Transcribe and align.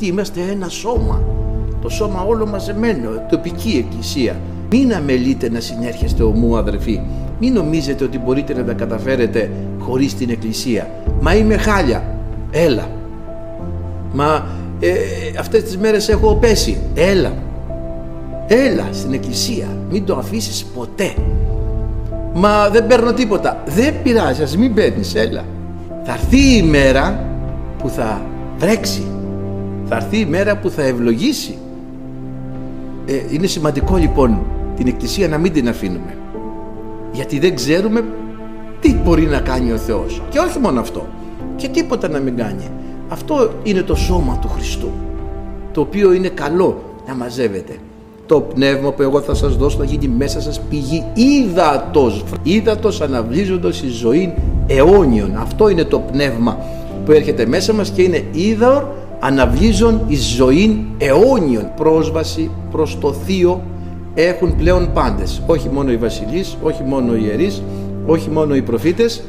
Τι 0.00 0.06
είμαστε 0.06 0.40
ένα 0.50 0.68
σώμα. 0.68 1.22
Το 1.82 1.88
σώμα 1.88 2.22
όλο 2.22 2.46
μαζεμένο, 2.46 3.10
τοπική 3.30 3.84
εκκλησία. 3.86 4.40
Μην 4.70 4.94
αμελείτε 4.94 5.50
να 5.50 5.60
συνέρχεστε 5.60 6.22
ομού 6.22 6.56
αδερφοί. 6.56 7.00
Μην 7.40 7.52
νομίζετε 7.52 8.04
ότι 8.04 8.18
μπορείτε 8.18 8.54
να 8.54 8.64
τα 8.64 8.72
καταφέρετε 8.72 9.50
χωρίς 9.78 10.14
την 10.14 10.30
εκκλησία. 10.30 10.90
Μα 11.20 11.34
είμαι 11.34 11.56
χάλια. 11.56 12.04
Έλα. 12.50 12.88
Μα 14.12 14.46
ε, 14.80 14.90
αυτές 15.38 15.62
τις 15.62 15.78
μέρες 15.78 16.08
έχω 16.08 16.34
πέσει. 16.34 16.78
Έλα. 16.94 17.32
Έλα 18.46 18.88
στην 18.92 19.12
εκκλησία. 19.12 19.66
Μην 19.90 20.04
το 20.04 20.16
αφήσεις 20.16 20.64
ποτέ. 20.64 21.14
Μα 22.34 22.68
δεν 22.68 22.86
παίρνω 22.86 23.12
τίποτα. 23.12 23.62
Δεν 23.66 23.94
πειράζει, 24.02 24.42
ας 24.42 24.56
μην 24.56 24.74
παίρνεις, 24.74 25.14
έλα. 25.14 25.44
Θα 26.04 26.12
έρθει 26.12 26.56
η 26.56 26.62
μέρα 26.62 27.24
που 27.78 27.88
θα 27.88 28.22
βρέξει. 28.58 29.02
Θα 29.92 29.96
έρθει 29.96 30.18
η 30.18 30.24
μέρα 30.24 30.56
που 30.56 30.70
θα 30.70 30.82
ευλογήσει. 30.82 31.58
Ε, 33.06 33.12
είναι 33.30 33.46
σημαντικό 33.46 33.96
λοιπόν 33.96 34.42
την 34.76 34.86
εκκλησία 34.86 35.28
να 35.28 35.38
μην 35.38 35.52
την 35.52 35.68
αφήνουμε. 35.68 36.16
Γιατί 37.12 37.38
δεν 37.38 37.54
ξέρουμε 37.54 38.04
τι 38.80 38.94
μπορεί 38.94 39.26
να 39.26 39.40
κάνει 39.40 39.72
ο 39.72 39.76
Θεός. 39.76 40.22
Και 40.28 40.38
όχι 40.38 40.58
μόνο 40.58 40.80
αυτό. 40.80 41.06
Και 41.56 41.68
τίποτα 41.68 42.08
να 42.08 42.18
μην 42.18 42.36
κάνει. 42.36 42.64
Αυτό 43.08 43.50
είναι 43.62 43.82
το 43.82 43.94
σώμα 43.94 44.38
του 44.40 44.48
Χριστού. 44.48 44.90
Το 45.72 45.80
οποίο 45.80 46.12
είναι 46.12 46.28
καλό 46.28 46.82
να 47.06 47.14
μαζεύεται 47.14 47.76
το 48.26 48.40
πνεύμα 48.40 48.92
που 48.92 49.02
εγώ 49.02 49.20
θα 49.20 49.34
σας 49.34 49.56
δώσω 49.56 49.78
θα 49.78 49.84
γίνει 49.84 50.08
μέσα 50.08 50.40
σας 50.40 50.60
πηγή 50.60 51.04
ύδατος 51.14 52.24
ύδατος 52.42 53.00
αναβλύζοντας 53.00 53.82
η 53.82 53.88
ζωή 53.88 54.34
αιώνιον 54.66 55.36
αυτό 55.36 55.68
είναι 55.68 55.84
το 55.84 55.98
πνεύμα 55.98 56.58
που 57.04 57.12
έρχεται 57.12 57.46
μέσα 57.46 57.72
μας 57.72 57.90
και 57.90 58.02
είναι 58.02 58.24
ύδαορ 58.32 58.84
αναβλύζον 59.20 60.00
η 60.06 60.16
ζωή 60.16 60.86
αιώνιον 60.98 61.70
πρόσβαση 61.76 62.50
προς 62.70 62.98
το 63.00 63.12
Θείο 63.12 63.62
έχουν 64.14 64.56
πλέον 64.56 64.90
πάντες 64.92 65.42
όχι 65.46 65.68
μόνο 65.68 65.92
οι 65.92 65.96
βασιλείς, 65.96 66.56
όχι 66.62 66.82
μόνο 66.82 67.14
οι 67.14 67.20
ιερείς 67.24 67.62
όχι 68.06 68.30
μόνο 68.30 68.54
οι 68.54 68.62
προφήτες 68.62 69.22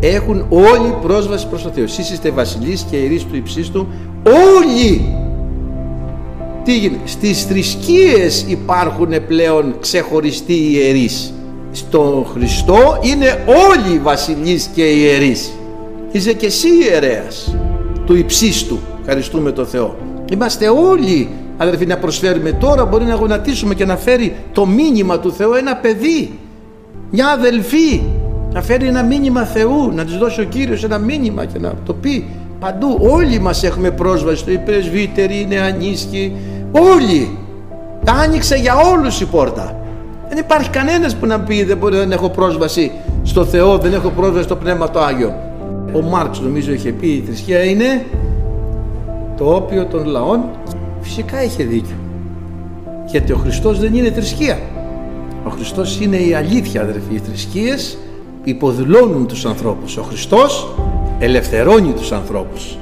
έχουν 0.00 0.46
όλοι 0.50 0.94
πρόσβαση 1.02 1.48
προς 1.48 1.62
το 1.62 1.68
Θεό 1.68 1.84
εσείς 1.84 2.10
είστε 2.10 2.30
βασιλείς 2.30 2.86
και 2.90 2.96
ιερείς 2.96 3.24
του 3.24 3.36
υψίστου 3.36 3.86
όλοι 4.24 5.14
τι 6.64 6.78
γίνεται; 6.78 6.98
Στις 7.04 7.44
θρησκείες 7.44 8.44
υπάρχουν 8.48 9.26
πλέον 9.26 9.74
ξεχωριστοί 9.80 10.72
ιερείς. 10.72 11.34
Στο 11.72 12.26
Χριστό 12.32 12.98
είναι 13.02 13.44
όλοι 13.46 13.94
οι 13.94 13.98
βασιλείς 13.98 14.70
και 14.74 14.82
οι 14.90 15.00
ιερείς. 15.00 15.52
Είσαι 16.12 16.32
και 16.32 16.46
εσύ 16.46 16.68
ιερέας 16.68 17.56
του 18.06 18.16
υψίστου. 18.16 18.78
Ευχαριστούμε 19.06 19.52
το 19.52 19.64
Θεό. 19.64 19.96
Είμαστε 20.32 20.68
όλοι 20.68 21.28
αδερφοί 21.56 21.86
να 21.86 21.96
προσφέρουμε 21.96 22.52
τώρα 22.52 22.84
μπορεί 22.84 23.04
να 23.04 23.14
γονατίσουμε 23.14 23.74
και 23.74 23.84
να 23.84 23.96
φέρει 23.96 24.36
το 24.52 24.66
μήνυμα 24.66 25.18
του 25.18 25.32
Θεού 25.32 25.52
ένα 25.52 25.76
παιδί 25.76 26.38
μια 27.10 27.28
αδελφή 27.28 28.02
να 28.52 28.62
φέρει 28.62 28.86
ένα 28.86 29.02
μήνυμα 29.02 29.44
Θεού 29.44 29.92
να 29.94 30.04
της 30.04 30.16
δώσει 30.16 30.40
ο 30.40 30.44
Κύριος 30.44 30.84
ένα 30.84 30.98
μήνυμα 30.98 31.44
και 31.44 31.58
να 31.58 31.72
το 31.84 31.92
πει 31.92 32.24
παντού 32.60 32.98
όλοι 33.00 33.38
μας 33.38 33.62
έχουμε 33.64 33.90
πρόσβαση 33.90 34.52
οι 34.52 34.58
πρεσβύτεροι, 34.58 35.40
είναι 35.40 35.60
ανίσχυοι 35.60 36.32
Όλοι. 36.72 37.38
Τα 38.04 38.12
άνοιξε 38.12 38.56
για 38.56 38.74
όλους 38.76 39.20
η 39.20 39.26
πόρτα. 39.26 39.76
Δεν 40.28 40.38
υπάρχει 40.38 40.70
κανένας 40.70 41.16
που 41.16 41.26
να 41.26 41.40
πει 41.40 41.64
δεν, 41.64 41.76
μπορεί, 41.76 41.96
δεν 41.96 42.12
έχω 42.12 42.28
πρόσβαση 42.28 42.92
στο 43.22 43.44
Θεό, 43.44 43.78
δεν 43.78 43.92
έχω 43.92 44.08
πρόσβαση 44.08 44.44
στο 44.44 44.56
Πνεύμα 44.56 44.90
το 44.90 45.00
Άγιο. 45.00 45.34
Ο 45.92 46.00
Μάρξ 46.00 46.40
νομίζω 46.40 46.72
είχε 46.72 46.90
πει 46.90 47.06
η 47.06 47.22
θρησκεία 47.26 47.64
είναι 47.64 48.04
το 49.36 49.54
όπιο 49.54 49.86
των 49.86 50.06
λαών. 50.06 50.40
Φυσικά 51.00 51.42
είχε 51.42 51.64
δίκιο. 51.64 51.96
Γιατί 53.06 53.32
ο 53.32 53.36
Χριστός 53.36 53.78
δεν 53.78 53.94
είναι 53.94 54.10
θρησκεία. 54.10 54.58
Ο 55.46 55.50
Χριστός 55.50 56.00
είναι 56.00 56.16
η 56.16 56.34
αλήθεια 56.34 56.80
αδερφοί. 56.80 57.14
Οι 57.14 57.18
θρησκείες 57.18 57.98
υποδηλώνουν 58.44 59.26
τους 59.26 59.44
ανθρώπους. 59.44 59.96
Ο 59.96 60.02
Χριστός 60.02 60.74
ελευθερώνει 61.18 61.92
τους 61.92 62.12
ανθρώπους. 62.12 62.76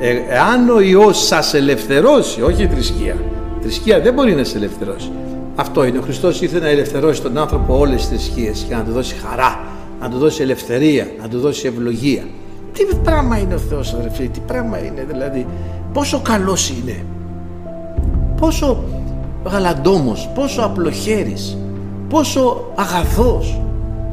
Ε, 0.00 0.16
εάν 0.28 0.68
ο 0.68 0.80
Υιός 0.80 1.26
σας 1.26 1.54
ελευθερώσει, 1.54 2.42
όχι 2.42 2.62
η 2.62 2.66
θρησκεία. 2.66 3.16
Η 3.58 3.62
θρησκεία 3.62 4.00
δεν 4.00 4.14
μπορεί 4.14 4.34
να 4.34 4.44
σε 4.44 4.56
ελευθερώσει. 4.56 5.10
Αυτό 5.56 5.84
είναι. 5.84 5.98
Ο 5.98 6.02
Χριστός 6.02 6.40
ήθελε 6.40 6.62
να 6.62 6.68
ελευθερώσει 6.68 7.22
τον 7.22 7.38
άνθρωπο 7.38 7.78
όλες 7.78 7.96
τις 7.96 8.08
θρησκείες 8.08 8.64
και 8.68 8.74
να 8.74 8.82
του 8.82 8.92
δώσει 8.92 9.14
χαρά, 9.14 9.60
να 10.00 10.08
του 10.10 10.18
δώσει 10.18 10.42
ελευθερία, 10.42 11.06
να 11.22 11.28
του 11.28 11.38
δώσει 11.38 11.66
ευλογία. 11.66 12.22
Τι 12.72 12.84
πράγμα 13.02 13.38
είναι 13.38 13.54
ο 13.54 13.58
Θεός 13.58 13.94
αδερφοί, 13.94 14.28
τι 14.28 14.40
πράγμα 14.46 14.78
είναι 14.84 15.06
δηλαδή. 15.08 15.46
Πόσο 15.98 16.20
καλός 16.20 16.70
είναι. 16.70 17.04
Πόσο 18.36 18.84
γαλαντόμος, 19.44 20.30
πόσο 20.34 20.62
απλοχέρης, 20.62 21.56
πόσο 22.08 22.72
αγαθός. 22.74 23.60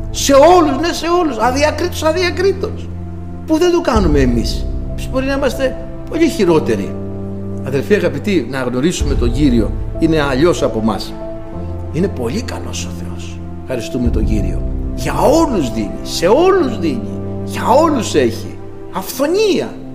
Σε 0.09 0.34
όλους, 0.34 0.78
ναι 0.79 0.94
σε 0.94 1.06
όλους, 1.22 1.38
αδιακρίτως, 1.38 2.03
αδιακρίτως. 2.03 2.90
Που 3.46 3.57
δεν 3.57 3.72
το 3.72 3.81
κάνουμε 3.81 4.19
εμείς 4.19 4.66
μπορεί 5.12 5.25
να 5.25 5.34
είμαστε 5.34 5.78
πολύ 6.09 6.29
χειρότεροι. 6.29 6.96
Αδερφοί 7.68 7.94
αγαπητοί, 7.94 8.47
να 8.50 8.62
γνωρίσουμε 8.62 9.13
τον 9.13 9.31
Κύριο 9.31 9.72
είναι 10.00 10.22
αλλιώς 10.22 10.63
από 10.63 10.79
εμά. 10.79 11.00
Είναι 11.94 12.07
πολύ 12.07 12.41
καλός 12.41 12.85
ο 12.85 12.90
Θεός. 13.03 13.40
Ευχαριστούμε 13.62 14.09
τον 14.09 14.25
Κύριο. 14.25 14.62
Για 14.96 15.13
όλους 15.19 15.73
δίνει, 15.73 16.00
σε 16.03 16.28
όλους 16.28 16.79
δίνει, 16.79 17.19
για 17.44 17.67
όλους 17.67 18.16
έχει. 18.16 18.57
Αυθονία. 18.94 19.75